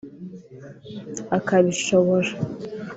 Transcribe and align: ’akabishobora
’akabishobora 1.37 2.29